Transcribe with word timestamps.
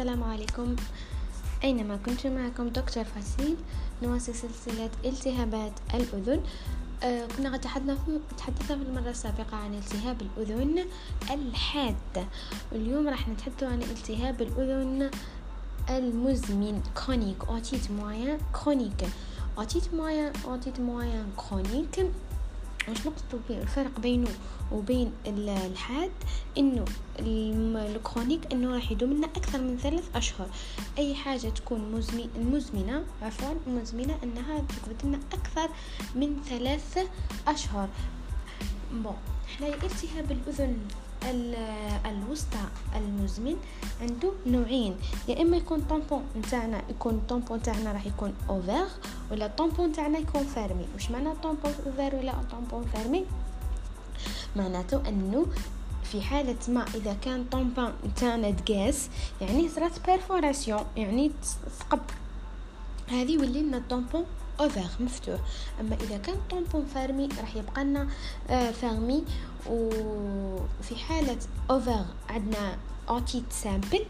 السلام 0.00 0.24
عليكم. 0.24 0.76
أينما 1.64 1.96
كنت 1.96 2.26
معكم 2.26 2.68
دكتور 2.68 3.04
فاسيل 3.04 3.56
نواصل 4.02 4.34
سلسلة 4.34 4.90
التهابات 5.04 5.72
الأذن. 5.94 6.42
آه 7.02 7.26
كنا 7.26 7.52
قد 7.52 7.60
تحدثنا 7.60 7.96
في 8.66 8.72
المرة 8.72 9.10
السابقة 9.10 9.56
عن 9.56 9.74
التهاب 9.74 10.22
الأذن 10.22 10.86
الحاد. 11.30 12.26
واليوم 12.72 13.08
راح 13.08 13.28
نتحدث 13.28 13.62
عن 13.62 13.82
التهاب 13.82 14.42
الأذن 14.42 15.10
المزمن 15.90 16.82
chronique 17.06 17.44
otite 17.44 17.90
moyenne 17.90 18.38
chronique 18.64 19.08
otite 19.58 19.94
moyenne 19.94 20.32
otite 20.44 20.80
moyenne 20.80 21.24
chronique 21.36 22.06
واش 22.88 23.06
نقصد 23.06 23.40
الفرق 23.50 24.00
بينه 24.00 24.30
وبين 24.72 25.12
الحاد؟ 25.26 26.10
انه 26.58 26.84
ال 27.18 27.31
chronique 27.31 28.52
انه 28.52 28.74
راح 28.74 28.92
يدوم 28.92 29.12
لنا 29.12 29.26
أكثر 29.26 29.60
من 29.60 29.78
ثلاث 29.78 30.16
أشهر. 30.16 30.48
أي 30.98 31.14
حاجة 31.14 31.48
تكون 31.48 32.04
مزمنة 32.36 33.04
عفوا 33.22 33.54
مزمنة 33.66 34.18
إنها 34.24 34.58
تقعد 34.58 35.04
لنا 35.04 35.20
أكثر 35.32 35.70
من 36.14 36.42
ثلاث 36.48 36.98
أشهر. 37.48 37.88
bon 38.92 39.16
إحنا 39.48 39.66
التهاب 39.66 40.30
الأذن 40.32 40.78
الوسطى 42.06 42.64
المزمن 42.96 43.56
عنده 44.00 44.32
نوعين. 44.46 44.96
يا 45.28 45.42
إما 45.42 45.56
يكون 45.56 45.80
tympan 45.80 46.24
نتاعنا 46.38 46.82
يكون 46.90 47.14
ال 47.14 47.21
tympan 47.21 47.62
تاعنا 47.62 47.92
راح 47.92 48.06
يكون 48.06 48.34
ouvert 48.48 48.86
ولا 49.30 49.46
ال 49.46 49.53
tympan 49.53 49.92
تاعنا 49.92 50.18
يكون 50.18 50.42
fermé 50.42 50.86
واش 50.94 51.10
معنى 51.10 51.34
tympan 51.42 51.72
ouvert 51.86 52.14
ولا 52.16 52.34
tympan 52.50 52.84
fermé 52.94 53.24
معناته 54.56 55.08
أنه 55.08 55.46
في 56.04 56.22
حالة 56.22 56.56
ما 56.68 56.84
إذا 56.94 57.16
كان 57.24 57.44
tympan 57.44 57.92
نتاعنا 58.06 58.50
تقاس 58.50 59.08
يعني 59.40 59.68
صرات 59.68 60.06
perforation 60.06 60.84
يعني 60.96 61.30
ثقب 61.78 62.00
هذه 63.08 63.32
يولي 63.32 63.62
لنا 63.62 63.82
ouvert 64.60 64.86
مفتوح. 65.00 65.40
أما 65.80 65.96
إذا 66.00 66.16
كان 66.16 66.36
tympan 66.50 66.86
fermé 66.94 67.28
راح 67.40 67.56
يبقى 67.56 67.84
لنا 67.84 68.08
آه 68.50 68.70
fermé. 68.70 69.24
وفي 69.70 70.96
حالة 71.08 71.38
ouvert 71.70 72.04
عندنا 72.28 72.76
otite 73.08 73.44
simple 73.50 74.06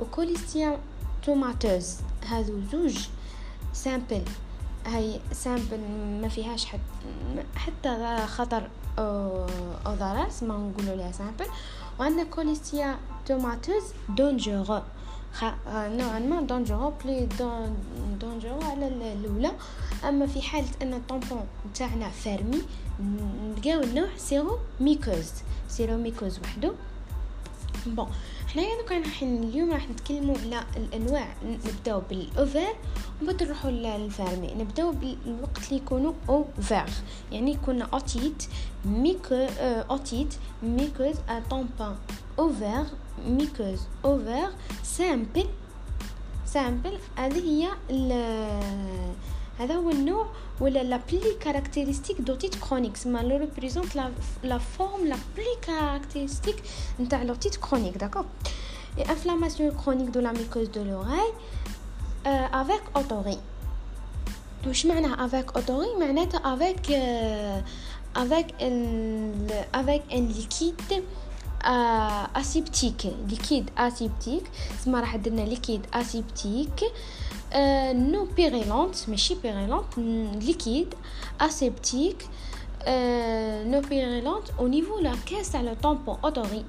و 0.00 0.78
cholestéatomateuse 1.22 1.96
هذو 2.28 2.60
زوج 2.72 2.98
simple 3.72 4.22
هاي 4.86 5.20
simple 5.32 5.80
ما 6.22 6.28
فيهاش 6.28 6.64
حتى 6.66 6.80
حتى 7.56 8.16
خطر 8.26 8.68
أو 8.98 9.46
ضرر 9.86 10.28
ما 10.42 10.56
نقولوا 10.56 10.96
لها 10.96 11.12
simple 11.12 11.46
وعندنا 12.00 12.24
cholestéatomateuse 12.24 13.82
dangereux 14.08 14.82
نوعا 15.68 16.18
ما 16.18 16.40
dangereux 16.40 16.92
plus 17.04 17.28
dangereux 18.20 18.60
على 18.62 18.88
الأولى. 18.88 19.52
أما 20.08 20.26
في 20.26 20.42
حالة 20.42 20.68
أن 20.82 20.94
ال 20.94 21.01
tympan 21.01 21.46
تاعنا 21.74 22.08
fermé 22.08 22.62
نلقاو 23.00 23.82
النوع 23.82 24.08
séro-muqueuse 24.16 25.30
séro-muqueuse 25.68 26.38
وحده. 26.38 26.72
bon 27.86 28.06
حنايا 28.48 28.82
دوكا 28.82 28.98
راح 28.98 29.22
اليوم 29.22 29.70
راح 29.70 29.88
نتكلموا 29.90 30.36
على 30.38 30.64
الأنواع. 30.76 31.28
نبداو 31.44 32.02
بال 32.10 32.26
ouvert 32.26 32.74
وبعد 33.22 33.42
نروحوا 33.42 33.70
لل 33.70 33.94
fermé 33.94 34.54
نبداو 34.54 34.92
بالوقت 34.92 35.64
اللي 35.66 35.76
يكونوا 35.76 36.12
ouvert 36.28 36.90
يعني 37.32 37.52
يكون 37.52 37.82
otite 37.82 38.44
muco 38.84 39.46
otite 39.90 40.34
muqueuse 40.62 41.16
à 41.28 41.42
tympan 41.50 41.96
ouvert 42.38 42.86
muqueuse 43.28 43.80
ouvert 44.04 44.48
simple 44.82 45.46
simple 46.46 46.98
هذه 47.16 47.38
هي 47.38 47.68
هذا 49.58 49.74
هو 49.74 49.90
النوع 49.90 50.26
ولا 50.60 50.82
la 50.82 51.00
plus 51.12 51.34
caractéristique 51.40 52.20
d'otite 52.20 52.54
chronique 52.54 52.96
سما 52.96 53.18
elle 53.18 53.36
représente 53.36 53.96
la 54.44 54.58
forme 54.58 55.06
la 55.06 55.16
plus 55.36 55.56
caractéristique 55.62 56.62
نتاع 57.00 57.22
l'otite 57.22 57.56
chronique 57.56 57.96
d'accord 57.96 58.24
inflammation 59.10 59.70
chronique 59.84 60.08
de 60.08 60.20
la 60.20 60.32
muqueuse 60.32 60.68
de 60.68 60.82
l'oreille 60.84 61.32
avec 62.26 62.82
otorrhée 62.96 63.38
واش 64.66 64.86
معناها 64.86 65.24
avec 65.24 65.56
otorrhée 65.56 65.88
معناتها 66.00 66.54
avec 66.54 66.90
avec 68.16 68.46
avec 69.74 70.02
un 70.12 70.28
liquide 70.28 71.04
aseptique 72.36 73.14
liquide 73.28 73.70
aseptique 73.78 74.42
تسمى 74.80 75.00
راح 75.00 75.16
درنا 75.16 75.40
liquide 75.40 75.86
aseptique 75.94 76.92
non 77.94 78.24
purulente 78.36 79.08
ماشي 79.08 79.34
purulente 79.34 79.98
liquide 80.44 80.94
aseptique 81.40 82.28
non 83.68 83.80
purulente 83.80 84.50
au 84.58 84.68
niveau 84.68 84.98
la 84.98 85.12
caisse 85.30 85.52
تاع 85.52 85.60
le 85.60 85.74
tympan 85.74 86.18
otorrhée 86.24 86.64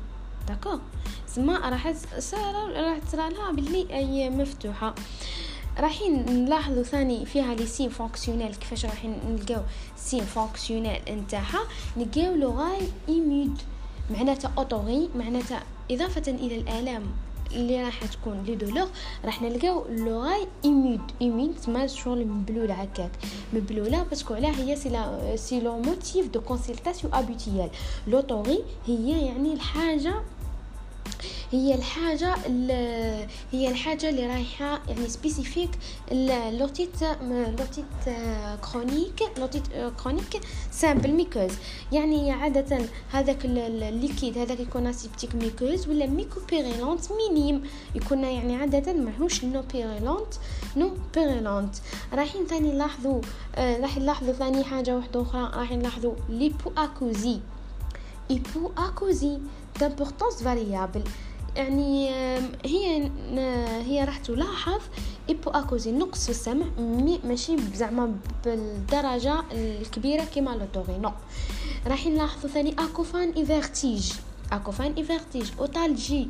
d'accord 0.47 0.79
تسمى 1.27 1.53
راح 1.53 1.87
راح 1.87 2.97
تصرى 2.97 3.29
لها 3.29 3.51
باللي 3.51 3.87
اي 3.93 4.29
مفتوحة. 4.29 4.95
رايحين 5.79 6.25
نلاحظوا 6.25 6.83
ثاني 6.83 7.25
فيها 7.25 7.55
les 7.55 7.65
signes 7.65 7.89
fonctionnels 7.89 8.55
كيفاش 8.55 8.85
راح 8.85 9.05
نلقاو 9.05 9.61
signes 9.97 10.23
fonctionnels 10.23 11.01
نتاعها. 11.09 11.59
نلقاو 11.97 12.35
l'oreille 12.35 12.79
humide 13.09 13.57
معناتها 14.11 14.51
otorrhée 14.57 15.09
معناتها 15.15 15.63
إضافة 15.91 16.31
إلى 16.31 16.57
الآلام 16.57 17.03
اللي 17.51 17.83
راح 17.83 18.05
تكون 18.05 18.43
les 18.43 18.55
douleurs 18.55 18.87
راح 19.25 19.41
نلقاو 19.41 19.85
l'oreille 19.89 20.47
humide 20.65 21.01
humide 21.21 21.55
تسمى 21.55 21.87
شغل 21.87 22.27
مبلولة 22.27 22.73
هكاك. 22.73 23.11
مبلولة 23.53 24.03
parce 24.03 24.22
que 24.22 24.33
علاه 24.33 24.51
هي 24.51 24.75
c'est 24.75 24.89
la 24.89 25.35
c'est 25.35 25.59
le 25.59 25.77
motif 25.77 26.27
de 26.27 26.41
consultation 26.41 27.13
habituel 27.13 27.69
l'otorrhée 28.07 28.63
هي 28.87 29.25
يعني 29.25 29.53
الحاجة 29.53 30.13
هي 31.53 31.75
الحاجة 31.75 32.35
هي 33.51 33.69
الحاجة 33.69 34.09
اللي 34.09 34.27
رايحة 34.27 34.81
يعني 34.89 35.09
spécifique 35.09 35.69
l'otite 36.51 37.03
l'otite 37.31 38.15
chronique 38.71 39.23
l'otite 39.37 39.63
chronique 40.03 40.41
simple 40.71 41.11
muqueuse 41.11 41.51
يعني 41.91 42.31
عادة 42.31 42.79
هذاك 43.11 43.45
ال 43.45 43.57
liquide 43.57 44.37
هذاك 44.37 44.59
يكون 44.59 44.87
aseptique 44.87 45.35
muqueuse 45.35 45.87
ولا 45.87 46.05
muco-purulente 46.05 47.01
minime 47.11 47.63
يكون 47.95 48.23
يعني 48.23 48.55
عادة 48.55 48.93
ماهوش 48.93 49.43
non 49.43 49.63
purulente 49.73 50.33
non 50.77 50.91
purulente 51.15 51.75
رايحين 52.13 52.45
ثاني 52.45 52.71
نلاحظوا 52.71 53.21
راح 53.57 53.97
نلاحظوا 53.97 54.33
ثاني 54.33 54.63
حاجة 54.63 54.95
واحدة 54.95 55.21
أخرى. 55.21 55.51
راح 55.53 55.71
نلاحظوا 55.71 56.13
l'hypoacousie 56.29 57.39
hypoacousie 58.31 59.37
d'importance 59.79 60.43
variable. 60.43 61.05
يعني 61.55 62.09
هي 62.65 63.11
هي 63.85 64.03
راح 64.03 64.17
تلاحظ 64.17 64.81
hypoacousie 65.29 65.91
نقص 65.91 66.23
في 66.23 66.29
السمع 66.29 66.65
ماشي 67.23 67.57
زعما 67.73 68.15
بالدرجة 68.45 69.43
الكبيرة 69.51 70.23
كيما 70.23 70.49
l'otorrhée 70.49 70.97
non 70.97 71.11
راح 71.87 72.07
نلاحظوا 72.07 72.49
ثاني 72.49 72.75
acouphènes 72.79 73.31
et 73.31 73.47
vertiges 73.47 74.13
acouphènes 74.51 74.93
et 74.93 75.05
vertiges 75.05 75.51
otalgie. 75.59 76.29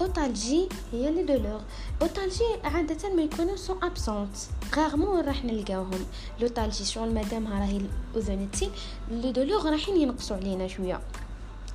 otalgie 0.00 0.68
هي 0.92 1.10
les 1.10 1.22
douleurs 1.22 1.60
otalgie 2.02 2.44
عادة 2.64 3.14
ما 3.14 3.22
يكونوا 3.22 3.56
soit 3.56 3.76
absentes 3.82 4.36
rarement 4.76 5.20
راح 5.20 5.44
نلقاوهم. 5.44 6.06
l'otalgie 6.40 6.84
شغل 6.84 7.14
مادامها 7.14 7.60
راهي 7.60 7.80
الأذن 8.14 8.50
تسيل 8.50 8.70
les 9.10 9.32
douleurs 9.32 9.64
رايحين 9.64 9.96
ينقصوا 9.96 10.36
علينا 10.36 10.68
شوية. 10.68 11.00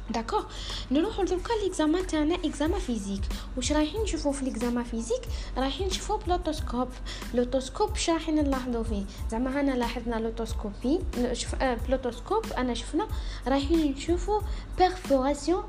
d'accord 0.10 0.44
نروحو 0.92 1.24
دركا 1.24 1.54
l'examen 1.64 2.08
تاعنا 2.08 2.36
examen 2.36 2.80
physique 2.80 3.22
واش 3.58 3.72
رايحين 3.72 4.02
نشوفو 4.02 4.32
في 4.32 4.46
l'examen 4.46 4.84
physique 4.84 5.22
رايحين 5.58 5.88
نشوفو 5.88 6.18
ب 6.18 6.24
l'otoscope 6.24 6.88
l'otoscope 7.34 7.90
واش 7.90 8.10
رايحين 8.10 8.36
نلاحظو 8.36 8.84
فيه 8.84 9.04
زعما 9.32 9.62
هنا 9.62 9.72
لاحظنا 9.72 10.16
l'otoscopie 10.16 11.00
شوف 11.34 11.56
ب 11.88 11.93
l'otoscope 11.93 12.46
انا 12.58 12.74
شفنا 12.74 13.08
رايحين 13.48 13.92
نشوفو 13.92 14.42
perforation 14.78 15.64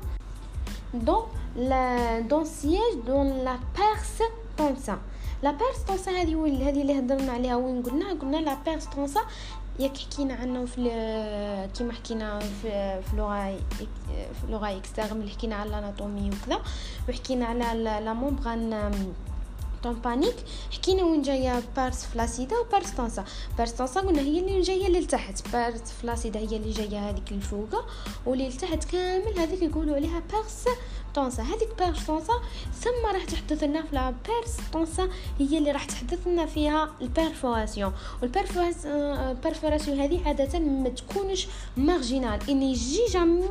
dans 0.93 1.23
la 1.55 2.19
dont 2.19 2.45
siège 2.45 2.93
dans 3.07 3.27
la 3.27 3.59
pars 3.77 4.29
tensa 4.57 4.99
la 5.43 5.51
pars 5.51 5.77
tensa 5.87 6.11
هذه 6.11 6.69
هذه 6.69 6.81
اللي 6.81 6.99
هضرنا 6.99 7.31
عليها 7.31 7.55
وين 7.55 7.83
قلنا 7.83 8.13
قلنا 8.13 8.37
la 8.37 8.57
pars 8.65 8.85
tensa 8.85 9.21
ياك 9.79 9.97
حكينا 9.97 10.33
عنه 10.33 10.65
في 10.65 10.81
كيما 11.77 11.93
حكينا 11.93 12.39
في 12.39 13.01
في 13.01 13.15
لغة 13.15 13.57
في 14.09 14.47
لغة 14.49 14.69
اللي 15.19 15.31
حكينا 15.31 15.55
على 15.55 15.69
ال 15.69 15.76
anatomie 15.76 16.29
وكذا 16.29 16.61
وحكينا 17.09 17.45
على 17.45 17.73
la 18.05 18.13
membrane 19.85 20.01
tympanique 20.01 20.35
حكينا 20.71 21.03
وين 21.03 21.21
جاية 21.21 21.63
pars 21.75 22.05
flaccida 22.05 22.57
و 22.57 22.64
pars 22.64 22.91
tensa 22.91 23.23
pars 23.57 23.71
tensa 23.71 24.01
قلنا 24.01 24.21
هي 24.21 24.39
اللي 24.39 24.61
جاية 24.61 24.87
للتحت 24.87 25.51
pars 25.51 25.81
flaccida 26.01 26.39
هي 26.39 26.57
اللي 26.57 26.71
جاية 26.71 27.09
هذيك 27.09 27.31
الفوقه 27.31 27.85
واللي 28.25 28.49
لتحت 28.49 28.83
كامل 28.83 29.39
هذيك 29.39 29.61
يقولوا 29.61 29.95
عليها 29.95 30.23
pars 30.31 30.65
tensa 31.15 31.43
هذيك 31.43 31.69
pars 31.79 32.05
tensa 32.05 32.33
ثم 32.81 33.05
راح 33.13 33.25
تحدث 33.25 33.63
لنا 33.63 33.81
في 33.81 34.13
pars 34.27 34.57
tensa 34.73 35.09
هي 35.39 35.57
اللي 35.57 35.71
راح 35.71 35.85
تحدث 35.85 36.27
لنا 36.27 36.45
فيها 36.45 36.89
ال 37.01 37.09
perforation 37.09 37.93
وال 38.21 38.48
perforation 38.48 39.99
هذه 39.99 40.27
عاده 40.27 40.59
ما 40.59 40.89
تكونش 40.89 41.47
marginale 41.77 42.39
elle 42.49 42.73
n'est 42.73 43.05
jamais 43.13 43.49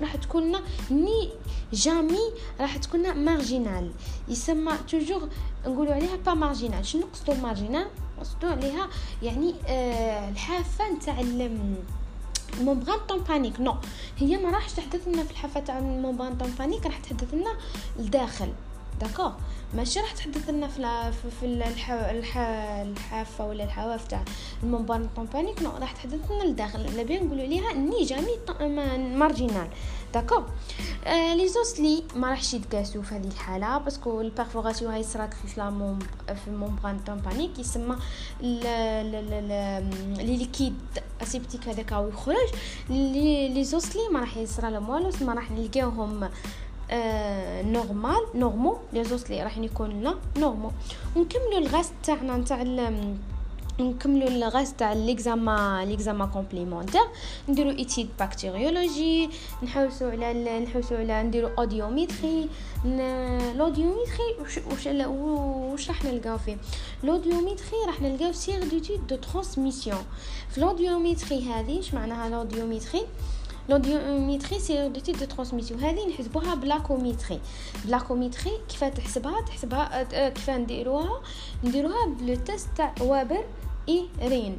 راح 0.00 0.16
تكون 0.16 0.56
n'est 0.90 1.30
jamais 1.72 2.32
راح 2.60 2.76
تكون 2.76 3.24
marginale 3.24 3.90
يسمى 4.28 4.72
toujours 4.90 5.28
نقولوا 5.66 5.94
عليها 5.94 6.16
pas 6.16 6.34
marginale 6.34 6.86
شنو 6.86 7.06
قصدو 7.12 7.34
marginale 7.34 7.86
قصدو 8.20 8.48
عليها 8.48 8.88
يعني 9.22 9.54
آه 9.66 10.28
الحافة 10.28 10.92
نتاع 10.92 11.20
ال 11.20 11.40
membrane 11.40 12.98
tympanique 13.08 13.60
non 13.60 13.74
هي 14.18 14.36
ما 14.36 14.50
راحش 14.50 14.72
تحدث 14.72 15.08
لنا 15.08 15.24
في 15.24 15.30
الحافة 15.30 15.60
تاع 15.60 15.78
ال 15.78 15.84
membrane 15.84 16.36
tympanique 16.36 16.86
راح 16.86 16.98
تحدث 16.98 17.34
لنا 17.34 17.56
لداخل. 17.98 18.48
d'accord 19.00 19.32
ماشي 19.74 20.00
راح 20.00 20.12
تحدث 20.12 20.50
لنا 20.50 20.68
في 20.68 21.12
في 21.40 21.46
الحافة 22.82 23.46
ولا 23.46 23.64
الحواف 23.64 24.06
تاع 24.06 24.24
ال 24.62 24.67
membrane 24.67 25.08
tympanique 25.16 25.62
non 25.62 25.70
راح 25.70 25.92
تحدث 25.92 26.30
لنا 26.30 26.44
لداخل. 26.44 26.86
على 26.86 27.04
بين 27.04 27.26
نقولوا 27.26 27.46
ليها 27.46 27.72
n'est 27.72 28.04
jamais 28.04 28.38
marginale. 29.16 29.68
d'accord 30.14 30.42
آه 31.04 31.34
les 31.34 31.48
osselets 31.48 32.04
ما 32.14 32.30
راحش 32.30 32.54
يتقاسوا 32.54 33.02
في 33.02 33.14
هذه 33.14 33.26
الحالة 33.26 33.78
parce 33.78 34.04
que 34.04 34.20
ال 34.20 34.26
perforation 34.26 34.92
هاي 34.92 35.02
صرات 35.02 35.34
في 35.34 35.60
la 35.60 35.98
في 36.34 36.48
ال 36.48 36.54
membrane 36.54 36.98
tympanique 37.06 37.58
يسمى 37.58 37.96
les 38.40 40.36
liquide 40.36 40.74
aseptique 41.22 41.68
هذاك 41.68 41.92
يخرج 41.92 42.48
les 42.90 43.48
les 43.48 43.64
osselets 43.64 44.08
ما 44.12 44.20
راح 44.20 44.36
يصرى 44.36 44.70
لهم 44.70 44.88
والو 44.88 45.10
ما 45.20 45.34
راح 45.34 45.50
نلقاوهم 45.50 46.30
آه 46.90 47.62
normal 47.62 48.22
normaux 48.34 48.76
les 48.92 49.04
osselets 49.04 49.42
راح 49.42 49.58
يكون 49.58 49.90
لنا 49.90 50.14
normaux 50.36 50.70
ونكملوا 51.16 51.58
الغاز 51.58 51.90
تاعنا 52.02 52.36
نتاع 52.36 52.62
نكملوا 53.80 54.28
الغاز 54.28 54.72
تاع 54.72 54.92
l'examen 54.92 55.84
l'examen 55.84 56.26
complémentaire 56.26 57.00
نديرو 57.48 57.70
étude 57.70 58.08
bactériologique 58.20 59.30
نحوسو 59.62 60.08
على 60.08 60.60
نحوسو 60.60 60.94
على 60.94 61.22
نديرو 61.22 61.48
audiométrie 61.58 62.48
l'audiométrie 63.54 64.28
واش 64.40 64.58
واش 64.68 65.88
راح 65.88 66.04
نلقاو 66.04 66.38
فيه؟ 66.38 66.56
l'audiométrie 67.04 67.78
راح 67.86 68.00
نلقاو 68.02 68.32
surdité 68.32 69.06
de 69.06 69.16
transmission 69.16 70.04
في 70.50 70.60
l'audiométrie 70.60 71.48
هذه 71.48 71.80
اش 71.80 71.94
معناها 71.94 72.28
l'audiométrie 72.28 73.02
l'audiométrie 73.68 74.58
c'est 74.58 74.88
de 74.88 75.00
type 75.00 75.16
de 75.16 75.24
transmission 75.24 75.80
هذه 75.80 76.08
نحسبوها 76.08 76.54
ب 76.54 76.61
l'acoumétrie 76.61 77.40
ب 77.84 77.89
l'acoumétrie 77.89 78.52
كيف 78.68 78.84
تحسبها 78.84 79.40
تحسبها 79.40 80.02
كيف 80.28 80.50
نديروها 80.50 81.20
نديروها 81.64 82.06
ب 82.06 82.15
le 82.15 82.34
test 82.34 82.68
تاع 82.76 82.94
Weber 83.00 83.44
et 83.88 84.08
Rinne 84.22 84.58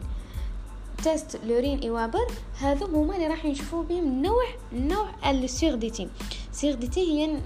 test 1.03 1.39
le 1.45 1.55
Rinne 1.55 1.79
et 1.79 1.89
Weber 1.89 2.27
هذو 2.59 2.85
هما 2.85 3.15
اللي 3.15 3.27
راح 3.27 3.45
نشوفوا 3.45 3.83
بهم 3.83 4.21
نوع 4.21 4.43
نوع 4.73 5.09
ال 5.29 5.39
surdité 5.39 6.07
surdité 6.51 7.01
هي 7.01 7.37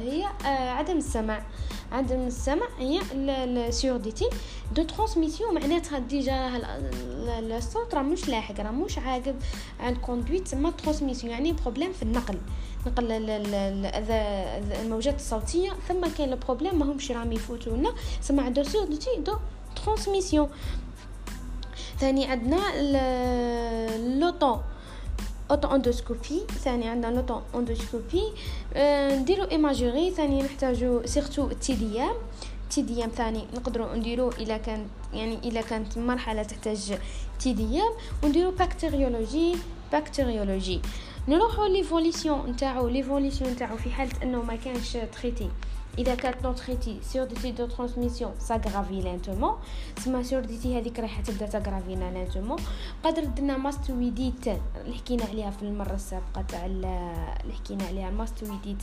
هي 0.00 0.24
عدم 0.46 0.96
السمع 0.96 1.42
عدم 1.92 2.26
السمع 2.26 2.66
هي 2.78 3.00
ال 3.14 3.28
surdité 3.28 4.28
de 4.74 4.82
transmission 4.82 5.54
معناتها 5.54 5.98
déjà 5.98 6.50
الصوت 7.28 7.94
راه 7.94 8.02
مش 8.02 8.28
لاحق 8.28 8.60
راه 8.60 8.70
مش 8.70 8.98
عاقب 8.98 9.36
عند 9.80 9.96
conduite 9.96 10.42
تسمى 10.42 10.72
transmission 10.72 11.32
يعني 11.32 11.52
problème 11.52 11.92
في 11.92 12.02
النقل. 12.02 12.38
نقل 12.86 13.06
الموجات 14.82 15.14
الصوتية. 15.14 15.70
ثم 15.88 16.06
كاين 16.18 16.32
ال 16.32 16.37
problème 16.37 16.78
ماهمش 16.78 17.10
راهم 17.10 17.32
يفوتوا 17.32 17.76
لنا 17.76 17.92
سمع 18.20 18.48
de 18.48 18.62
surdité 18.62 19.16
de 19.18 19.36
transmission 19.84 20.48
ثاني 21.98 22.26
عندنا 22.26 22.60
l'oto 24.18 24.60
oto-endoscopie 25.50 26.40
ثاني 26.64 26.88
عندنا 26.88 27.14
l'oto-endoscopie 27.14 28.22
نديرو 29.20 29.44
imagerie 29.44 30.10
ثاني 30.10 30.42
نحتاجو 30.42 31.02
surtout 31.04 31.48
TDM 31.48 32.14
TDM 32.70 33.10
ثاني 33.10 33.44
نقدروا 33.54 33.94
نديرو 33.94 34.28
إلا 34.28 34.56
كانت 34.56 34.86
يعني 35.14 35.48
إلا 35.48 35.60
كانت 35.60 35.98
مرحلة 35.98 36.42
تحتاج 36.42 36.98
TDM 37.40 37.92
ونديرو 38.24 38.50
bactériologie 38.50 39.56
bactériologie 39.92 40.80
نروحو 41.28 41.66
l'évolution 41.66 42.50
نتاعو 42.50 42.88
l'évolution 42.88 43.50
نتاعو 43.50 43.76
في 43.76 43.90
حالة 43.90 44.22
أنه 44.22 44.42
ما 44.42 44.56
كانش 44.56 44.92
traitée 44.92 45.50
إذا 45.98 46.14
كانت 46.14 46.36
non 46.44 46.58
traitée 46.58 46.98
surdité 47.02 47.50
de 47.50 47.66
transmission 47.66 48.32
s'aggrave 48.38 49.00
lentement 49.00 49.56
تسمى 49.96 50.24
surdité 50.24 50.78
هذيك 50.78 50.98
راح 50.98 51.20
تبدا 51.20 51.46
t'aggrave 51.46 51.94
lentement 51.94 52.58
قدر 53.04 53.24
درنا 53.24 53.56
mastoïdite 53.56 54.46
اللي 54.46 54.94
حكينا 54.96 55.24
عليها 55.24 55.50
في 55.50 55.62
المرة 55.62 55.94
السابقة 55.94 56.42
تاع 56.48 56.66
اللي 56.66 57.52
حكينا 57.58 57.84
عليها 57.84 58.08
ال 58.08 58.15
mastoïdite 58.15 58.82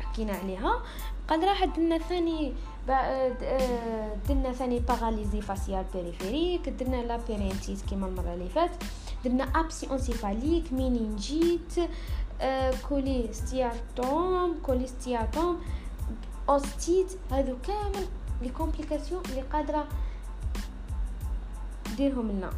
حكينا 0.00 0.32
عليها. 0.32 0.82
قد 1.28 1.44
راح 1.44 1.64
درنا 1.64 1.98
ثاني 1.98 2.52
درنا 4.28 4.52
ثاني 4.52 4.78
paralysie 4.78 5.40
faciale 5.40 5.84
périphérique 5.94 6.68
درنا 6.68 6.96
labyrinthite 6.96 7.80
كيما 7.80 8.06
المرة 8.06 8.34
اللي 8.34 8.48
فات 8.48 8.70
درنا 9.24 9.44
abcès 9.44 9.90
encéphalique 9.90 10.72
méningite 10.72 11.72
cholestéatome 12.88 14.54
cholestéatome 14.62 15.60
ostéite. 16.48 17.06
هادو 17.30 17.56
كامل 17.66 18.06
les 18.42 18.48
complications 18.48 19.22
اللي 19.30 19.40
قادرة 19.40 19.88
ديرهم 21.96 22.30
لنا. 22.30 22.50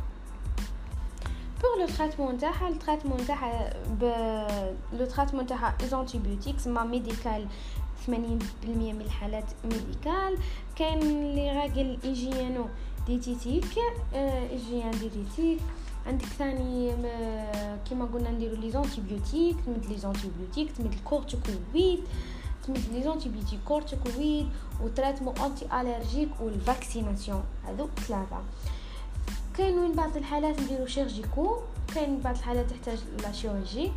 pour 1.62 1.80
le 1.80 1.86
traitement 1.86 2.34
نتاعها 2.34 2.68
ال 2.68 2.73
traitement 2.73 3.20
نتاعها 3.20 3.74
ب 4.00 4.02
le 4.92 5.06
traitement 5.06 5.44
نتاعها 5.44 5.76
antibiotiques 5.86 6.66
ما 6.66 6.84
médical 6.84 7.46
80% 8.06 8.10
من 8.68 9.00
الحالات 9.00 9.44
médical 9.64 10.38
كاين 10.76 11.34
les 11.34 11.50
règles 11.50 11.98
hygiéno-diététiques 12.04 13.64
hygiéno-diététiques 14.14 15.60
عندك 16.06 16.24
ثاني 16.24 16.92
كيما 17.88 18.04
قلنا 18.04 18.30
نديرو 18.30 18.56
les 18.56 18.70
antibiotiques 18.70 19.56
تمد 19.66 19.86
les 19.86 19.96
antibiotiques 19.98 20.72
تمد 20.72 20.92
ال 20.92 21.01
corticoïdes 21.01 22.04
تمد 22.66 22.82
les 22.92 23.02
antibiotiques 23.02 23.60
corticoïdes 23.64 24.48
و 24.82 25.38
traitement 25.38 25.66
anti-allergique 25.72 26.28
وال 26.40 26.56
vaccination 26.56 27.44
هذو 27.68 27.88
ثلاثة 27.96 28.42
كاين 29.56 29.78
وين 29.78 29.92
بعض 29.92 30.16
الحالات 30.16 30.60
نديرو 30.60 30.86
chirurgical 30.86 31.56
كاين 31.94 32.18
بعض 32.18 32.36
الحالات 32.36 32.70
تحتاج 32.70 32.98
la 33.22 33.32
chirurgie 33.32 33.92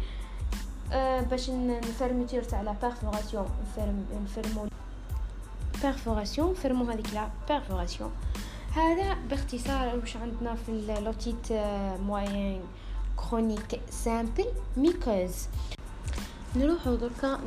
أه 0.91 1.21
باش 1.21 1.49
نفرم 1.50 1.78
fermeture 1.78 2.43
تاع 2.43 2.61
la 2.62 2.75
perforation 2.81 3.50
نفرمو 4.23 4.67
perforation 5.81 6.51
نفرمو 6.51 6.85
هذيك 6.85 7.13
la 7.13 7.29
perforation 7.48 8.12
هذا 8.75 9.17
باختصار 9.29 9.95
واش 9.95 10.17
عندنا 10.17 10.55
في 10.55 11.01
l'otite 11.01 11.51
moyenne 12.01 12.62
chronique 13.15 13.81
simple 13.89 14.46
muqueuse 14.77 15.48
نروحو 16.56 16.96
دركا 16.96 17.39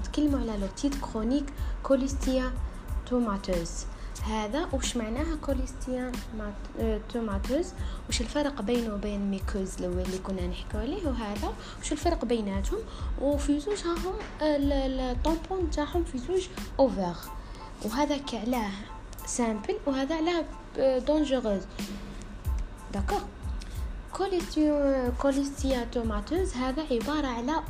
نتكلموا 0.00 0.40
على 0.40 0.56
l'otite 0.58 0.94
chronique 0.94 1.44
cholestéatomateuse. 1.82 3.70
هذا 4.22 4.68
وش 4.72 4.96
معناها 4.96 5.36
cholestéatomateuse؟ 5.36 7.66
وش 8.08 8.20
الفرق 8.20 8.62
بينه 8.62 8.94
وبين 8.94 9.30
muqueuse 9.30 9.78
الأول 9.78 10.00
اللي 10.00 10.18
كنا 10.18 10.46
نحكوا 10.46 10.80
عليه 10.80 11.06
وهذا؟ 11.06 11.52
وش 11.80 11.92
الفرق 11.92 12.24
بيناتهم؟ 12.24 12.78
وفي 13.20 13.60
زوج 13.60 13.78
هاهم 13.78 14.14
ال 14.40 14.56
tympans 14.56 15.70
تاعهم 15.70 16.04
في 16.04 16.18
زوج 16.18 16.48
ouverts. 16.78 17.14
وهذا 17.84 18.16
كعلاه 18.16 18.70
simple 19.26 19.76
وهذا 19.86 20.14
علاه 20.16 20.44
dangereuse 20.98 21.62
d'accord 22.92 23.20
cholestéatomateuse 25.18 26.54
هذا 26.54 26.82
عبارة 26.90 27.26
على 27.26 27.62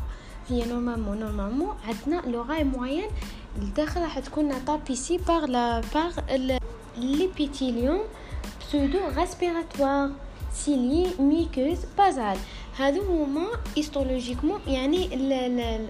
هي 0.48 0.64
normalement 0.64 1.18
normalement 1.18 1.76
عندنا 1.84 2.22
l'oreille 2.30 2.64
moyenne 2.64 3.08
الداخل 3.56 4.00
راح 4.00 4.18
تكون 4.18 4.64
tapissée 4.64 5.16
par 5.16 5.44
la 5.44 5.82
par 5.94 6.18
l'épithélium 6.96 8.00
pseudo 8.60 8.98
respiratoire 9.16 10.10
cilié 10.54 11.10
muqueuse 11.18 11.78
basale 11.98 12.38
هادو 12.76 13.02
هما 13.02 13.46
histologiquement 13.76 14.60
يعني 14.66 15.08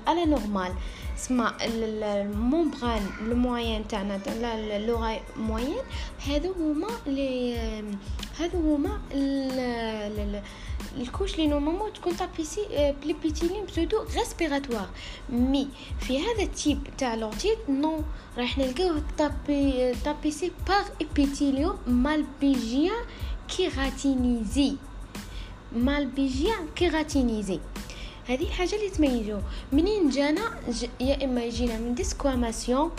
على 0.07 0.25
normale 0.25 0.73
سما 1.17 1.53
ال 1.63 1.78
membrane 1.78 3.03
ال 3.21 3.29
moyenne 3.29 3.89
تاعنا 3.89 4.19
تاع 4.19 4.57
l'oreille 4.79 5.21
moyenne 5.37 5.83
هادو 6.27 6.53
هما 6.53 6.89
لي 7.07 7.57
هادو 8.39 8.75
هما 8.75 9.01
ال 10.97 11.02
couches 11.02 11.39
لي 11.39 11.47
normalement 11.47 11.93
تكون 11.93 12.17
tapissée 12.17 12.95
ب 13.03 13.13
l'épithélium 13.13 13.65
pseudo 13.67 14.05
respiratoire 14.17 14.89
mais 15.31 15.69
في 16.01 16.19
هذا 16.19 16.43
ال 16.43 16.50
type 16.50 16.79
تاع 16.99 17.15
l'otite 17.15 17.59
nous 17.69 18.03
راح 18.39 18.59
نلقاوه 18.59 19.03
tapi 19.19 19.95
tapissée 20.05 20.53
par 20.69 20.85
épithélium 21.03 21.79
malpighien 21.87 23.05
kératinisé 23.57 24.77
malpighien 25.73 26.69
kératinisé 26.77 27.61
هذه 28.29 28.43
الحاجة 28.43 28.75
اللي 28.75 28.91
تميزو. 28.91 29.39
منين 29.73 30.09
جانا؟ 30.09 30.61
ج... 30.69 30.87
يا 31.01 31.25
إما 31.25 31.45
يجينا 31.45 31.79
من 31.79 31.95
desquamation 31.95 32.91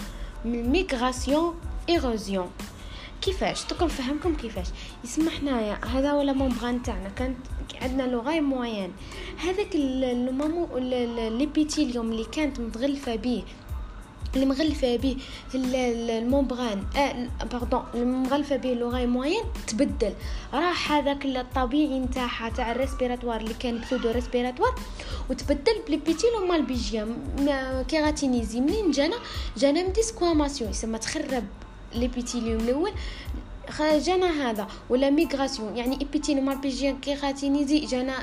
من 0.45 0.69
migration 0.69 1.55
érosion 1.89 2.49
كيفاش؟ 3.25 3.63
تكون 3.63 3.87
نفهمكم 3.87 4.35
كيفاش؟ 4.35 4.67
يسمى 5.03 5.29
حنايا 5.29 5.85
هذا 5.85 6.11
هو 6.11 6.21
la 6.21 6.34
membrane 6.34 6.83
تاعنا 6.83 7.09
كانت 7.09 7.37
عندنا 7.81 8.03
l'oreille 8.03 8.41
moyenne. 8.41 8.93
هذاك 9.37 9.75
ال 9.75 9.96
même 9.96 10.77
l'épithélium 11.37 12.11
اللي 12.11 12.25
كانت 12.25 12.59
متغلفة 12.59 13.15
به 13.15 13.43
اللي 14.35 14.45
مغلفة 14.45 14.95
به 14.95 15.17
ال 15.55 15.70
membrane 15.70 16.83
آه 16.95 17.27
pardon 17.51 17.83
المغلفه 17.95 18.55
به 18.55 18.73
l'oreille 18.73 19.07
moyenne 19.07 19.43
تبدل. 19.67 20.13
راح 20.53 20.91
هذاك 20.91 21.25
الطبيعي 21.25 21.99
نتاعها 21.99 22.49
تاع 22.49 22.71
ال 22.71 22.77
respiratoire 22.77 23.41
اللي 23.41 23.53
كان 23.53 23.81
pseudo 23.81 24.11
respiratoire 24.11 24.75
وتبدل 25.29 25.81
ب 25.87 25.97
l'épithélium 25.97 26.45
malpighien 26.45 27.07
kératinisé. 27.87 28.59
منين 28.61 28.91
جانا؟ 28.91 29.15
جانا 29.57 29.83
من 29.83 29.93
desquamation 29.93 30.69
يسمى 30.69 30.97
تخرب. 30.99 31.43
l'épithélium 31.95 32.59
الأول. 32.59 32.91
جانا 33.79 34.49
هذا 34.49 34.67
ولا 34.89 35.09
migration. 35.09 35.77
يعني 35.77 35.99
épithélium 36.01 36.45
malpighien 36.45 36.99
kératinisé 36.99 37.79
جانا 37.79 38.15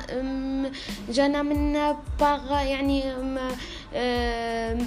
جانا 1.11 1.43
من 1.43 1.73
par 2.21 2.53
يعني 2.53 3.15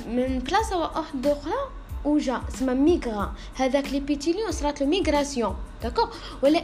من 0.08 0.40
بلاصة 0.40 0.78
واحدة 0.78 1.32
أخرى. 1.32 1.83
وجا 2.06 2.42
سما 2.50 2.74
migra 2.74 3.34
هذاك 3.56 3.92
l'épithélium 3.92 4.52
صرات 4.52 4.82
له 4.82 4.88
migration 4.88 5.56
d'accord 5.84 6.10
ولا 6.44 6.64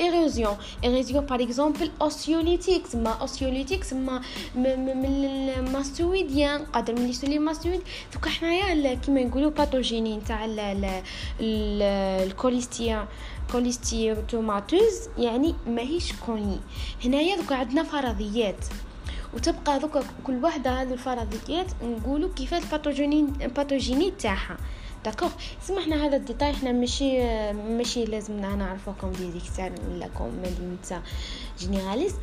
érosion 0.00 0.56
érosion 0.84 1.26
par 1.26 1.42
exemple 1.42 1.90
ostéolytique 2.02 2.86
سما 2.86 3.10
ostéolytique 3.10 3.84
سما 3.84 4.22
من 4.56 5.14
ال 5.58 5.66
mastoïdienne 5.66 6.64
قادر 6.64 6.94
من 6.94 7.12
les 7.22 7.38
mastoïdes 7.38 7.80
دوكا 8.14 8.30
حنايا 8.30 8.94
كيما 8.94 9.24
نقولوا 9.24 9.50
pathogénie 9.50 10.24
تاع 10.24 10.46
ال 11.40 11.57
cholestéa 11.57 13.08
cholestéatomateuse 13.52 15.08
يعني 15.18 15.54
ماهيش 15.66 16.12
connue 16.26 16.60
هنايا 17.04 17.36
دوكا 17.36 17.54
عندنا 17.54 17.82
فرضيات 17.82 18.64
وتبقى 19.34 19.78
دوكا 19.78 20.04
كل 20.24 20.44
وحدة 20.44 20.82
هذه 20.82 20.92
الفرضيات 20.92 21.66
نقولوا 21.82 22.28
ال 22.52 22.59
pathogénie 22.59 23.26
ال 23.42 23.48
pathogénie 23.48 24.10
تاعها. 24.10 24.56
d'accord 25.04 25.30
سمحنا 25.62 26.06
هذا 26.06 26.16
ال 26.16 26.21
détail 26.21 26.52
حنا 26.52 26.72
ماشي 26.72 27.22
ماشي 27.52 28.04
لازمنا 28.04 28.56
نعرفوكم 28.56 29.12
des 29.12 29.33
exacts 29.33 29.74
ولا 29.90 30.08
comme 30.08 30.42
généraliste. 31.58 32.16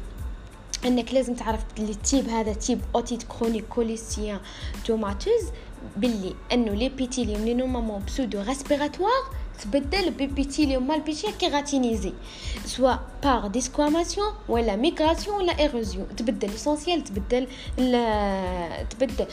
إنك 0.86 1.14
لازم 1.14 1.34
تعرف 1.36 1.62
اللي 1.80 1.94
type 1.94 2.30
هذا 2.30 2.54
type 2.54 2.82
otite 2.96 3.24
chronique 3.24 3.66
cholestéatomateuse 3.68 5.52
باللي 5.98 6.36
إنه 6.54 6.72
l'épithélium 6.72 7.46
اللي 7.46 7.54
normalement 7.54 8.04
pseudo-respiratoire 8.06 9.39
تبدل 9.64 10.12
ب 10.12 10.88
épithélium 10.88 11.02
malpighien 11.02 11.32
kératinisé 11.32 12.14
soit 12.66 12.96
par 13.24 13.48
desquamation 13.48 14.34
ولا 14.50 14.76
migration 14.76 15.36
ولا 15.36 15.60
érosion 15.60 16.16
تبدل 16.16 16.50
l'essentiel 16.50 17.04
تبدل 17.04 17.48
تبدل. 18.90 19.26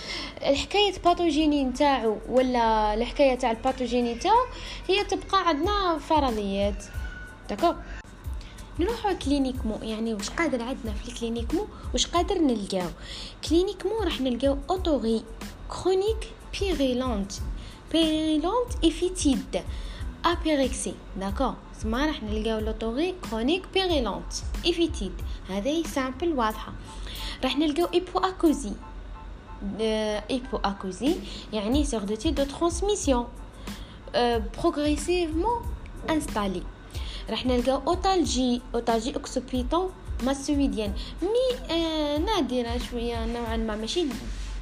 الحكاية 0.47 0.93
pathogénie 1.05 1.65
نتاعو 1.65 2.19
ولا 2.29 2.95
الحكاية 2.95 3.35
تاع 3.35 3.51
ال 3.51 3.56
pathogénie 3.56 4.15
تاعو 4.15 4.47
هي 4.89 5.05
تبقى 5.05 5.49
عندنا 5.49 5.99
فرضيات. 5.99 6.85
d'accord 7.49 7.75
نروحو 8.81 9.19
cliniquement 9.25 9.83
يعني 9.83 10.15
واش 10.15 10.31
قادر 10.31 10.63
عندنا 10.63 10.93
في 10.93 11.09
ال 11.09 11.13
cliniquement 11.13 11.69
واش 11.93 12.07
قادر 12.07 12.39
نلقاو. 12.39 12.89
cliniquement 13.49 14.05
راح 14.05 14.21
نلقاو 14.21 14.59
otorrhée 14.71 15.23
chronique 15.69 16.33
purulente 16.61 17.33
purulente 17.93 18.68
et 18.68 18.85
fétide 18.85 19.63
apyrexie 20.27 20.95
d'accord 21.21 21.55
سما 21.83 22.07
راح 22.07 22.23
نلقاو 22.23 22.59
l'otorrhée 22.59 23.15
chronique 23.31 23.63
purulente 23.75 24.22
et 24.22 24.33
fétide 24.67 25.13
هذه 25.49 25.83
simple 25.83 26.33
واضحه 26.33 26.73
راح 27.45 27.59
نلقاو 27.59 27.89
hypoacousie 27.95 28.73
hypoacousie 30.31 31.15
يعني 31.53 31.85
surdité 31.85 32.15
type 32.15 32.35
de 32.35 32.45
transmission 32.45 33.27
progressivement 34.59 35.63
installée 36.11 36.63
راح 37.31 37.47
نلقاو 37.47 37.81
otalgie 37.87 38.61
otalgie 38.75 39.15
occipito-mastoïdienne 39.15 40.93
mais 41.23 41.77
نادرة 42.19 42.79
شوية 42.91 43.27
نوعا 43.27 43.57
ما 43.57 43.77
ماشي 43.77 44.07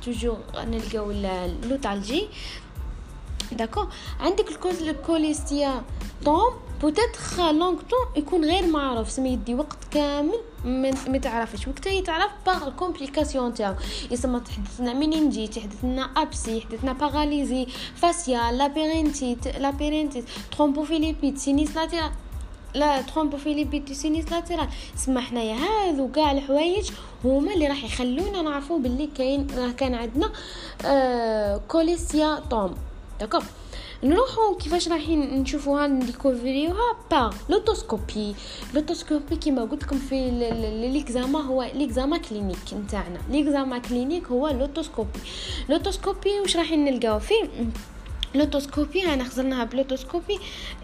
toujours 0.05 0.39
نلقاو 0.57 1.13
l'otalgie 1.69 2.29
d'accord 3.53 3.87
عندك 4.21 4.49
ال 4.49 4.54
cause 4.54 4.78
ال 4.78 4.83
cholestéatome 4.83 6.53
peut 6.81 7.17
être 7.17 7.53
longtemps 7.53 8.07
يكون 8.17 8.45
غير 8.45 8.67
معروف. 8.67 9.11
سمي 9.11 9.33
يدي 9.33 9.55
وقت 9.55 9.79
كامل 9.91 10.39
ما 10.65 11.19
تعرفش. 11.23 11.69
وقتها 11.69 11.93
يتعرف 11.93 12.31
par 12.47 12.69
ال 12.69 12.75
complications 12.75 13.55
تاعو 13.55 13.75
يسمى 14.11 14.41
تحدثنا 14.41 14.93
méningite 14.93 15.49
تحدثنا 15.49 16.03
abcès 16.03 16.61
تحدثنا 16.61 16.93
paralysie 16.93 17.67
faciale 17.95 18.59
labyrinthite 18.59 19.49
labyrinthite 19.49 20.25
thrombophlébite 20.57 21.39
sinus 21.39 21.77
latéral 21.77 22.11
la 22.75 23.03
thrombophlébite 23.03 23.93
sinus 23.93 24.33
latéral 24.33 24.69
سما 24.97 25.21
حنايا 25.21 25.55
هذو 25.55 26.11
كاع 26.13 26.33
الحوايج 26.33 26.91
هما 27.25 27.55
اللي 27.55 27.67
راح 27.67 27.85
يخلونا 27.85 28.43
نعرفوا 28.43 28.79
باللي 28.79 29.07
كاين 29.07 29.47
كان 29.77 29.95
عندنا 29.95 30.33
آه 30.85 31.61
cholestéatome. 31.69 32.75
d'accord 33.21 33.45
نروحو 34.05 34.57
كيفاش 34.57 34.89
رايحين 34.89 35.41
نشوفوها 35.43 35.87
نديكوفريوها 35.87 36.97
par 37.11 37.31
l'otoscopie 37.49 38.35
l'otoscopie 38.75 39.37
كيما 39.37 39.63
قلت 39.63 39.83
لكم 39.83 39.99
في 39.99 40.31
l'examen 40.93 41.41
هو 41.41 41.71
l'examen 41.75 42.19
clinique 42.19 42.75
نتاعنا 42.85 43.19
l'examen 43.31 43.79
clinique 43.79 44.27
هو 44.27 44.49
l'otoscopie 44.49 45.19
l'otoscopie 45.69 46.41
واش 46.41 46.57
رايحين 46.57 46.85
نلقاو 46.85 47.19
فيه 47.19 47.49
l'otoscopie 48.35 49.15
أنا 49.15 49.25
خزرناها 49.25 49.65
ب 49.65 49.71
l'otoscopie 49.71 50.39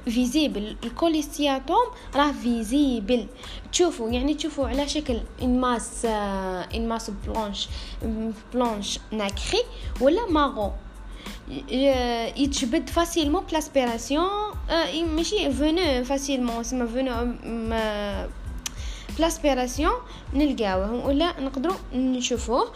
visible 0.04 0.76
ال 0.84 0.92
cholestéatome 0.92 1.86
راه 2.14 2.32
visible 2.32 3.26
تشوفوا 3.72 4.10
يعني 4.10 4.34
تشوفوا 4.34 4.68
على 4.68 4.88
شكل 4.88 5.20
une 5.42 5.60
masse 5.60 6.04
une 6.04 6.88
masse 6.88 7.10
blanche 7.26 7.68
blanche 8.54 8.98
nacrée 9.12 9.62
ولا 10.00 10.26
marron 10.26 10.72
يتجبد 12.36 12.88
facilement 12.88 13.44
ب 13.50 13.56
l'aspiration 13.56 14.28
ماشي 15.16 15.52
فونو 15.52 16.04
facilement 16.04 16.62
سما 16.62 16.86
فونو 16.86 17.34
ب 19.18 19.24
l'aspiration 19.24 19.92
نلقاوه 20.34 21.06
ولا 21.06 21.40
نقدروا 21.40 21.76
نشوفوه 21.94 22.72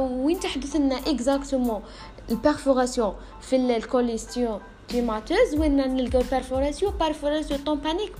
وين 0.00 0.40
تحدث 0.40 0.76
لنا 0.76 0.98
exactement 0.98 1.82
ال 2.30 2.37
perforation 2.37 3.14
في 3.40 3.56
ال 3.56 4.60
cholestéatomateuse 4.90 5.54
وين 5.54 5.76
نلقاو 5.76 6.20
ال 6.20 6.26
perforation 6.26 6.92
perforation 6.92 7.60
tympanique 7.60 8.12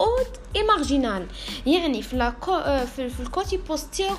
haute 0.00 0.29
et 0.29 0.40
marginale 0.56 1.26
يعني 1.66 2.02
في 2.02 2.16
la 2.16 2.30
في 2.96 3.20
ال 3.20 3.56
côté 3.56 4.16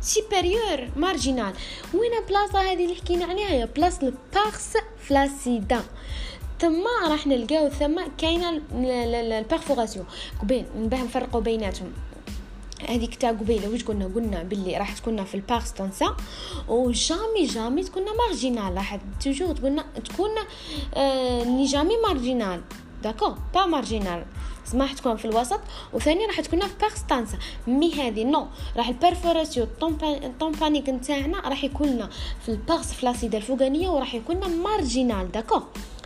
postéro-supérieur 0.00 0.88
marginale 0.96 1.52
وين 1.94 2.10
بلاصة 2.28 2.60
هذه 2.60 2.84
اللي 2.84 2.94
حكينا 2.94 3.24
عليها 3.24 3.48
هي 3.48 3.66
بلاصة 3.76 4.02
ال 4.02 4.16
pars 4.16 4.72
flaccida 4.98 5.82
ثم 6.60 6.84
راح 7.08 7.26
نلقاو 7.26 7.68
ثم 7.68 8.00
كاينة 8.18 8.62
ال 8.72 8.83
perforation 8.83 10.06
قبيل 10.42 10.64
نباه 10.76 11.02
نفرقوا 11.02 11.40
بيناتهم 11.40 11.92
هذيك 12.88 13.14
تاع 13.14 13.30
قبيله 13.30 13.68
واش 13.68 13.84
قلنا 13.84 14.10
قلنا 14.14 14.42
باللي 14.42 14.76
راح 14.76 14.92
تكون 14.92 15.24
في 15.24 15.34
ال 15.34 15.42
pars 15.42 15.72
tensa 15.72 16.16
و 16.68 16.79
jamais 16.79 17.44
jamais 17.44 17.82
تكون 17.84 18.04
marginale 18.18 18.74
راح 18.74 18.98
toujours 19.24 19.54
تكون 19.56 19.82
تكون 20.04 20.30
آه 20.94 21.66
jamais 21.66 21.96
marginale 21.96 22.60
d'accord 23.02 23.38
pas 23.54 23.66
marginale 23.66 24.24
سما 24.70 24.84
راح 24.84 24.92
تكون 24.92 25.16
في 25.16 25.24
الوسط 25.24 25.60
وثاني 25.92 26.26
راح 26.26 26.40
تكون 26.40 26.60
في 26.60 26.74
pars 26.80 27.06
tensa 27.06 27.38
mais 27.66 27.94
هذه 27.94 28.24
non 28.24 28.46
راح 28.76 28.88
ال 28.88 28.95
perforation 28.95 29.68
tympanique 30.40 30.88
نتاعنا 30.88 31.40
راح 31.40 31.64
يكون 31.64 32.08
في 32.42 32.48
ال 32.48 32.57
pars 32.57 32.92
flaccida 32.92 33.38
الفوقانية 33.38 33.88
وراح 33.88 34.14
يكون 34.14 34.56
marginale 34.56 35.32
d'accord 35.32 35.60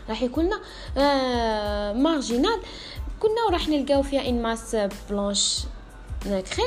راح 0.08 0.22
يكون 0.22 0.50
آه 0.96 1.92
marginale 1.92 2.60
كنا 3.20 3.44
وراح 3.48 3.68
نلقاو 3.68 4.02
فيها 4.02 4.28
une 4.28 4.42
masse 4.42 4.76
blanche 5.10 5.58
nacrée. 6.26 6.62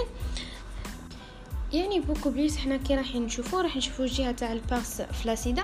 يعني 1.75 1.99
beaucoup 1.99 2.29
plus 2.29 2.57
حنا 2.57 2.77
كي 2.77 2.95
راح 2.95 3.15
نشوفو 3.15 3.59
راح 3.59 3.77
نشوفو 3.77 4.03
الجهة 4.03 4.31
تاع 4.31 4.51
ال 4.51 4.61
pars 4.61 5.01
flaccida. 5.01 5.63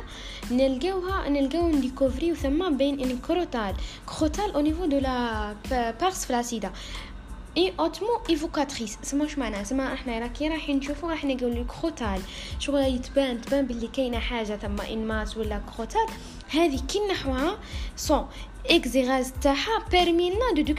نلقاوها 0.51 1.29
نلقاو 1.29 1.69
نديكوفريو 1.69 2.35
ثم 2.35 2.77
بين 2.77 2.99
une 2.99 3.17
croûtelle. 3.17 3.75
croûtelle 4.05 4.53
au 4.53 4.61
niveau 4.61 4.85
de 4.85 4.99
la 4.99 5.55
pars 5.71 6.25
flaccida 6.25 6.71
est 7.57 7.73
hautement 7.79 8.09
évocatrice 8.29 8.97
سما 9.03 9.23
واش 9.23 9.37
معناها 9.37 9.63
سما 9.63 9.93
إحنا 9.93 10.19
راه 10.19 10.27
كي 10.27 10.47
راح 10.47 10.69
نشوفو 10.69 11.09
راح 11.09 11.25
نقول 11.25 11.55
لك 11.55 11.65
croûtelle. 11.81 12.21
شغل 12.59 12.81
يتبان 12.81 13.41
تبان 13.41 13.65
باللي 13.67 13.87
كاينة 13.87 14.19
حاجة 14.19 14.57
ثم 14.57 14.81
une 14.81 15.07
masse 15.07 15.37
ولا 15.37 15.61
croûtelle. 15.77 16.05
هذه 16.49 16.79
كي 16.87 16.99
نحوها 17.11 17.57
son 17.95 18.25
exérèse 18.69 19.33
تاعها 19.41 19.85
permet 19.91 20.51
de 20.55 20.73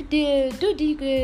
de 0.60 0.72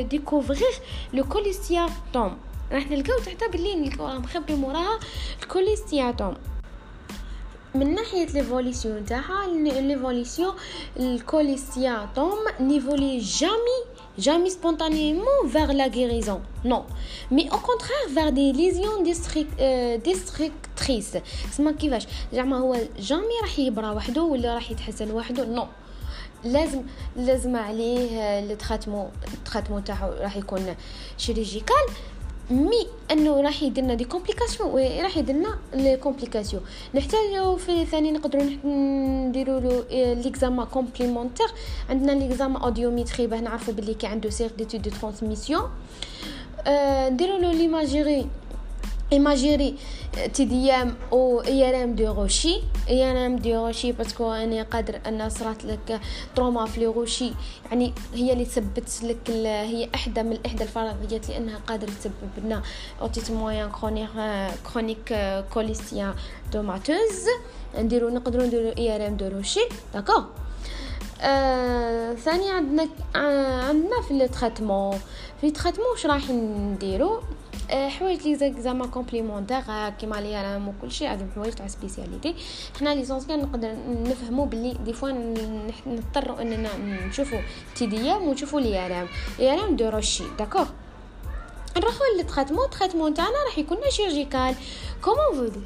découvrir 0.03 0.75
le 1.13 1.25
cholestéatome 1.25 2.39
راح 2.73 2.91
نلقاو 2.91 3.19
تحتها 3.19 3.49
باللي 3.49 3.75
نلقاو 3.75 4.19
مخبي 4.19 4.55
موراها 4.55 4.99
ال 5.43 5.49
cholestéatome 5.49 6.35
من 7.75 7.95
ناحية 7.95 8.27
l'évolution 8.27 9.05
تاعها 9.05 9.47
l'évolution 9.81 10.55
ال 10.97 11.07
cholestéatome 11.07 12.39
n'évolue 12.61 13.19
jamais 13.19 13.99
jamais 14.19 14.51
spontanément 14.51 15.39
vers 15.47 15.73
la 15.73 15.89
guérison. 15.89 16.41
Non. 16.65 16.85
Mais 17.31 17.47
au 17.57 17.59
contraire 17.59 18.07
vers 18.11 18.33
des 18.33 18.53
lésions 18.53 19.03
destructrices. 20.05 21.17
اسمع 21.53 21.73
كيفاش 21.73 22.07
زعما 22.33 22.59
هو 22.59 22.77
jamais 22.99 23.35
راح 23.43 23.59
يبرى 23.59 23.89
وحده 23.89 24.23
ولا 24.23 24.55
راح 24.55 24.71
يتحسن 24.71 25.11
وحده 25.11 25.45
non 25.45 25.67
لازم 26.45 26.83
لازم 27.17 27.57
عليه 27.57 28.39
ال 28.39 28.45
traitement 28.45 29.09
ال 29.35 29.39
traitement 29.39 29.81
تاعو 29.81 30.13
راح 30.13 30.37
يكون 30.37 30.75
chirurgical 31.19 31.85
mais 32.51 32.87
أنه 33.13 33.41
راح 33.41 33.63
يدير 33.63 33.95
des 33.95 34.05
complications 34.05 34.71
راح 35.03 35.17
يدير 35.17 35.37
لنا 35.37 35.59
les 35.75 35.97
complications 35.97 36.63
نحتاجو 36.95 37.57
في 37.57 37.85
ثاني 37.87 38.13
نقدروا 38.13 38.45
نديروا 38.65 39.61
له 39.61 39.85
l'examen 40.15 40.65
complémentaire 40.65 41.47
عندنا 41.91 42.13
l'examen 42.13 42.59
audiométrie 42.65 43.27
باه 43.27 43.41
نعرفوا 43.41 43.75
باللي 43.75 43.95
كي 43.95 44.07
عنده 44.07 44.31
surdité 44.31 44.83
de 44.83 44.91
transmission 44.91 45.71
نديروا 47.13 47.39
له 47.39 47.53
l'imagerie 47.53 48.27
imagerie 49.13 49.75
TDM 50.35 50.95
ou 51.13 51.41
IRM 51.41 51.95
du 51.95 52.13
rocher 52.13 52.61
IRM 52.89 53.37
du 53.37 53.67
rocher 53.67 53.93
parce 53.93 54.18
que 54.18 54.33
أنا 54.33 54.63
قادر 54.63 55.01
ان 55.07 55.31
صرات 55.31 55.65
لك 55.65 56.01
trauma 56.37 56.67
في 56.67 56.87
rocher 56.87 57.33
يعني 57.71 57.93
هي 58.15 58.33
اللي 58.33 58.45
تثبت 58.45 59.03
لك 59.03 59.31
هي 59.31 59.89
احدى 59.95 60.23
من 60.23 60.39
احدى 60.47 60.63
الفرضيات 60.65 61.29
لانها 61.29 61.59
قادره 61.67 61.91
تسبب 61.91 62.45
لنا 62.45 62.63
otite 63.01 63.31
moyenne 63.31 63.69
chronique 63.71 64.11
chronique 64.73 65.17
cholestéatomateuse 65.55 67.27
نديرو 67.79 68.09
نديرو 68.09 68.73
IRM 68.79 69.17
du 69.17 69.29
rocher 69.29 69.61
d'accord 69.95 70.25
آه 71.21 72.15
ثاني 72.15 72.51
عندنا 72.51 72.89
عندنا 73.69 74.03
في 74.09 74.11
ال 74.11 74.19
traitement 74.19 74.99
في 75.41 75.47
ال 75.47 75.50
traitement 75.50 75.87
واش 75.93 76.07
راح 76.07 76.31
نديرو 76.31 77.23
حوايج 77.71 78.29
لي 78.29 78.63
زعما 78.63 78.87
complémentaires 78.87 79.61
كيما 79.99 80.17
l'IRM 80.17 80.69
وكل 80.69 80.93
شيء 80.93 81.09
عندهم 81.09 81.31
حوايج 81.35 81.53
تاع 81.53 81.67
spécialité. 81.67 82.35
حنا 82.81 82.95
l'essentiel 82.95 83.43
نقدر 83.43 83.77
نفهموا 83.89 84.47
باللي 84.47 84.77
des 84.85 84.93
fois 84.93 85.11
نضطروا 85.87 86.43
إننا 86.43 86.69
نشوفوا 87.09 87.41
TDM 87.75 88.29
ونشوفوا 88.29 88.61
l'IRM 88.61 89.09
l'IRM 89.39 89.77
du 89.77 89.89
rocher 89.89 90.25
d'accord؟ 90.39 90.67
نروحوا 91.77 92.07
لل 92.17 92.25
traitement 92.25 92.65
ال 92.65 92.69
traitement 92.69 93.15
تاعنا 93.15 93.45
راح 93.47 93.59
يكون 93.59 93.79
chirurgical 93.91 94.55
comme 95.03 95.37
il 95.37 95.51
faut 95.51 95.61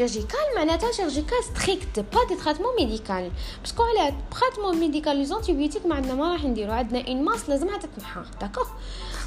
chirurgical 0.00 0.56
معناتها 0.56 0.92
chirurgical 0.92 1.44
strict 1.44 2.00
pas 2.00 2.24
de 2.28 2.34
traitement 2.44 2.74
médical 2.78 3.30
parce 3.62 3.75
que 3.75 3.82
على 3.82 4.14
traitement 4.40 4.76
médical 4.76 5.16
les 5.16 5.24
antibiotiques 5.24 5.86
ما 5.86 5.94
عندنا 5.94 6.14
ما 6.14 6.32
راح 6.32 6.44
نديرو 6.44 6.72
عندنا 6.72 7.08
une 7.08 7.22
masse 7.24 7.48
لازمها 7.48 7.78
تتنحى 7.78 8.20
d'accord 8.40 8.66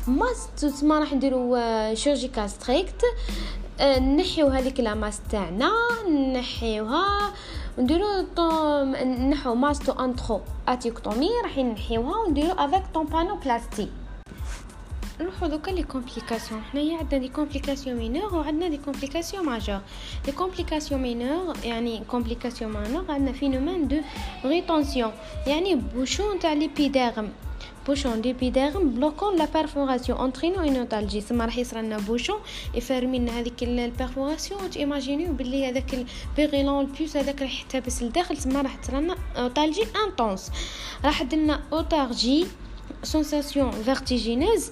masse 0.07 0.47
تسمى 0.57 0.97
راح 0.97 1.13
نديرو 1.13 1.57
chirurgical 1.93 2.49
strict 2.49 3.01
نحيو 4.17 4.47
هذيك 4.47 4.79
la 4.79 4.93
masse 4.93 5.19
تاعنا 5.31 5.71
نحيوها 6.33 7.33
نديرو 7.77 8.25
نحو 9.29 9.55
masto-antro-atticotomie 9.55 11.29
راح 11.43 11.57
نحيوها 11.57 12.17
ونديرو 12.17 12.51
avec 12.51 12.83
tympanoplastie 12.93 13.89
نروحو 15.19 15.47
دوكا 15.47 15.71
les 15.71 15.83
complications. 15.83 16.61
حنايا 16.61 16.97
عندنا 16.97 17.19
des 17.19 17.29
complications 17.29 17.97
mineures 17.97 18.35
وعندنا 18.35 18.67
des 18.67 18.77
complications 18.77 19.45
majeures. 19.45 19.81
les 20.25 20.31
complications 20.31 21.01
mineures 21.01 21.57
يعني 21.63 22.03
complications 22.07 22.71
majeures 22.71 23.05
عندنا 23.09 23.31
phénomène 23.31 23.87
de 23.87 23.97
rétention 24.45 25.11
يعني 25.47 25.75
bouchon 25.75 26.39
تاع 26.39 26.53
l'épiderme 26.53 27.29
bouchon 27.87 28.21
l'épiderme 28.21 28.89
bloquant 28.89 29.35
la 29.37 29.45
perforation 29.53 30.17
entraînant 30.17 30.59
une 30.59 30.75
otalgie 30.75 31.21
سما 31.21 31.45
راح 31.45 31.57
يصرى 31.57 31.81
لنا 31.81 31.97
bouchon 31.97 32.39
يفرمي 32.75 33.19
لنا 33.19 33.39
هذيك 33.39 33.63
ال 33.63 33.72
perforation 33.72 34.69
t'imagines 34.69 35.33
بلي 35.33 35.69
هذاك 35.69 35.93
ال 35.93 36.04
purulent 36.04 36.85
ال 36.85 36.93
pus 36.93 37.17
هذاك 37.17 37.41
راح 37.41 37.53
يحتبس 37.53 38.03
لداخل. 38.03 38.37
سما 38.37 38.61
راح 38.61 38.75
تصرى 38.75 39.01
لنا 39.01 39.15
otalgie 39.37 39.83
intense 40.07 40.51
راح 41.05 41.23
دلنا 41.23 41.61
otalgie 41.73 42.45
sensation 43.03 43.71
vertigineuse 43.71 44.71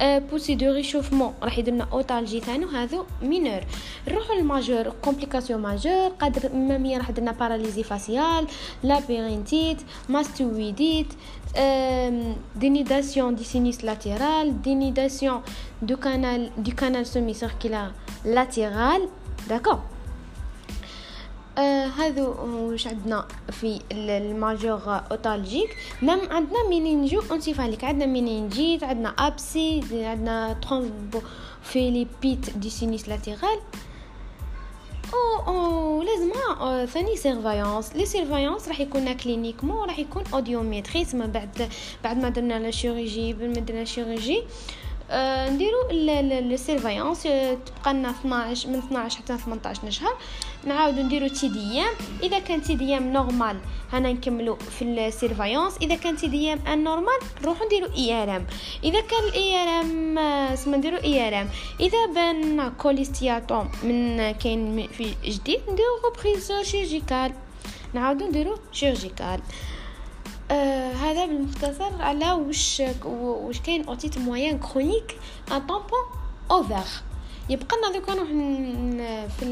poussée 0.00 0.54
de 0.54 0.72
réchauffement 0.72 1.34
راح 1.42 1.58
يدير 1.58 1.86
otalgie 1.92 2.40
ثاني 2.40 2.64
وهذو 2.64 3.04
mineures 3.22 3.60
نروحو 4.08 4.34
لل 4.34 4.46
majeures 4.46 4.92
complications 5.04 5.60
majeures 5.60 6.08
قادر 6.08 6.54
même 6.54 6.98
راح 6.98 7.10
درنا 7.10 7.32
paralysie 7.32 7.82
faciale 7.82 8.46
labyrinthite 8.82 9.78
mastoïdite 10.08 11.12
dénudation 12.56 13.32
du 13.32 13.44
sinus 13.44 13.82
latéral, 13.82 14.60
dénudation 14.62 15.42
du 15.82 15.96
canal, 15.96 16.50
du 16.56 16.74
canal 16.74 17.04
semi-circulaire 17.06 17.92
latéral, 18.24 19.02
d'accord? 19.48 19.82
آه 21.58 21.86
هذا 21.86 22.22
واش 22.22 22.86
عندنا 22.86 23.28
في 23.50 23.80
ال 23.92 24.04
majeures 24.04 25.00
otologiques. 25.10 25.76
نعم 26.02 26.20
عندنا 26.30 26.68
méningo-encéphalique 26.68 27.84
عندنا 27.84 28.06
méningite 28.06 28.84
عندنا 28.84 29.08
abcès 29.08 29.82
عندنا 29.92 30.52
thrombo 30.52 31.20
phlébite 31.62 32.50
du 32.50 32.70
sinus 32.70 33.08
latéral. 33.08 33.58
أو 35.14 35.54
أو 35.54 36.02
لازم 36.02 36.32
ثاني 36.92 37.16
surveillance 37.16 37.96
les 37.96 38.06
surveillances 38.06 38.68
راح 38.68 38.80
يكون 38.80 39.12
cliniquement 39.12 39.86
راح 39.88 39.98
يكون 39.98 40.24
audiométrie 40.34 41.04
تسمى 41.04 41.26
بعد 41.26 41.68
بعد 42.04 42.16
ما 42.16 42.28
درنا 42.28 42.58
la 42.58 42.70
chirurgie 42.70 43.32
بعد 43.32 43.48
ما 43.48 43.54
درنا 43.60 43.84
chirurgie 43.84 44.42
آه 45.10 45.50
نديرو 45.50 45.90
ال 45.90 46.00
surveillance 46.00 47.22
تبقى 47.22 47.94
لنا 47.94 48.10
12 48.10 48.68
من 48.68 48.74
12 48.78 49.18
حتى 49.18 49.38
18 49.38 49.90
شهر. 49.90 50.16
نعاودو 50.66 51.02
نديرو 51.02 51.28
TDM 51.28 51.94
إذا 52.22 52.38
كان 52.38 52.62
TDM 52.62 53.12
normal 53.12 53.56
هنا 53.92 54.12
نكملو 54.12 54.56
في 54.56 54.84
ال 54.84 54.91
surveillance 54.91 55.76
إذا 55.82 55.94
كان 55.94 56.16
TDM 56.16 56.58
anormal 56.66 57.18
نروحو 57.42 57.64
نديرو 57.64 57.86
IRM. 57.96 58.46
إذا 58.84 59.00
كان 59.00 59.24
ال 59.28 59.62
IRM 59.62 60.18
اسمها 60.18 60.78
نديرو 60.78 60.96
IRM. 60.96 61.48
إذا 61.80 62.06
بان 62.14 62.72
cholestéatome 62.78 63.68
من 63.82 64.30
كاين 64.30 64.88
في 64.88 65.14
جديد 65.24 65.60
نديرو 65.70 65.98
reprise 66.04 66.52
chirurgicale 66.62 67.32
نعاودو 67.94 68.26
نديرو 68.26 68.58
chirurgicale 68.72 69.40
آه 70.50 70.92
هذا 70.92 71.26
بالمختصر 71.26 72.02
على 72.02 72.32
وش 72.32 72.82
وش 73.04 73.60
كاين 73.60 73.84
otite 73.84 74.18
moyenne 74.18 74.58
chronique 74.58 75.16
un 75.52 75.66
tympan 75.66 76.04
ouvert 76.50 77.11
يبقى 77.52 77.76
لنا 77.78 77.92
دوكا 77.98 78.14
في 79.28 79.42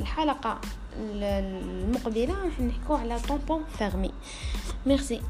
الحلقة 0.00 0.60
المقبلة 1.00 2.34
راح 2.44 2.60
نحكوا 2.60 2.98
على 2.98 3.18
tympan 3.28 3.64
fermé. 3.78 4.10
ميرسي. 4.86 5.20